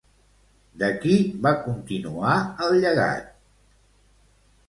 [0.83, 1.17] De qui
[1.47, 2.33] va continuar
[2.67, 3.27] el llegat?